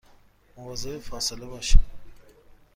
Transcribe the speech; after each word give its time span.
مواظب 0.57 0.99
فاصله 0.99 1.45
باشید 1.45 1.81